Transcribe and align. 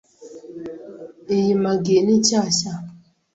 Iyi 1.35 1.51
magi 1.63 1.95
ni 2.05 2.15
shyashya. 2.25 2.73